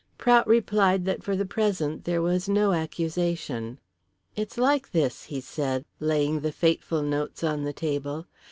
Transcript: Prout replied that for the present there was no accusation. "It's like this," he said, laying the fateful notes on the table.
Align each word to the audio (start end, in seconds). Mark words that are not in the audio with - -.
Prout 0.17 0.47
replied 0.47 1.05
that 1.05 1.21
for 1.23 1.35
the 1.35 1.45
present 1.45 2.05
there 2.05 2.23
was 2.23 2.49
no 2.49 2.71
accusation. 2.73 3.77
"It's 4.35 4.57
like 4.57 4.91
this," 4.93 5.25
he 5.25 5.39
said, 5.39 5.85
laying 5.99 6.39
the 6.39 6.51
fateful 6.51 7.03
notes 7.03 7.43
on 7.43 7.65
the 7.65 7.73
table. 7.73 8.25